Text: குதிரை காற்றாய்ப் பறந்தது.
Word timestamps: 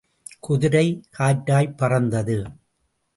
குதிரை 0.39 1.03
காற்றாய்ப் 1.19 1.77
பறந்தது. 1.77 2.37